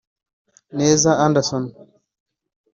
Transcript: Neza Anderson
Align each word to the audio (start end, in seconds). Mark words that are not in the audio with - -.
Neza 0.79 1.09
Anderson 1.25 1.63